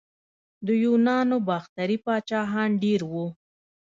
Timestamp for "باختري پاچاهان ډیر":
1.47-3.01